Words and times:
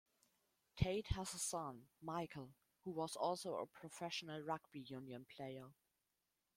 Tait 0.77 1.05
has 1.09 1.31
a 1.35 1.37
son, 1.37 1.83
Michael, 2.01 2.55
who 2.83 2.89
was 2.89 3.15
also 3.15 3.57
a 3.57 3.67
professional 3.67 4.41
rugby 4.41 4.79
union 4.79 5.25
player. 5.37 5.67